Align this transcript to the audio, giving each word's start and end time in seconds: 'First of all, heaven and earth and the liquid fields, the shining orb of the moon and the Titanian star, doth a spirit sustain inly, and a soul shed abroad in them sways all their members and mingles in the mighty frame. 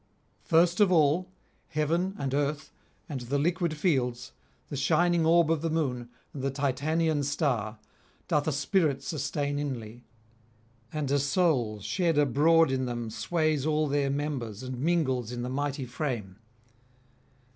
'First 0.41 0.79
of 0.79 0.91
all, 0.91 1.29
heaven 1.67 2.15
and 2.17 2.33
earth 2.33 2.71
and 3.07 3.21
the 3.21 3.37
liquid 3.37 3.77
fields, 3.77 4.31
the 4.69 4.75
shining 4.75 5.27
orb 5.27 5.51
of 5.51 5.61
the 5.61 5.69
moon 5.69 6.09
and 6.33 6.41
the 6.41 6.49
Titanian 6.49 7.21
star, 7.21 7.77
doth 8.27 8.47
a 8.47 8.51
spirit 8.51 9.03
sustain 9.03 9.59
inly, 9.59 10.03
and 10.91 11.11
a 11.11 11.19
soul 11.19 11.79
shed 11.81 12.17
abroad 12.17 12.71
in 12.71 12.87
them 12.87 13.11
sways 13.11 13.63
all 13.63 13.87
their 13.87 14.09
members 14.09 14.63
and 14.63 14.79
mingles 14.81 15.31
in 15.31 15.43
the 15.43 15.49
mighty 15.49 15.85
frame. 15.85 16.37